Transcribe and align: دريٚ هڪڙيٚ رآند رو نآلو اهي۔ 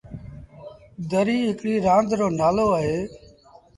دريٚ 1.09 1.47
هڪڙيٚ 1.49 1.83
رآند 1.87 2.09
رو 2.19 2.27
نآلو 2.39 2.67
اهي۔ 2.77 2.99